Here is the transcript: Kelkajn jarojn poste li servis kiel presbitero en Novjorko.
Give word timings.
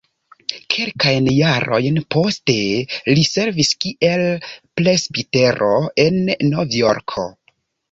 Kelkajn 0.75 1.27
jarojn 1.39 1.99
poste 2.15 2.55
li 3.13 3.27
servis 3.29 3.71
kiel 3.85 4.25
presbitero 4.81 5.71
en 6.09 6.21
Novjorko. 6.51 7.31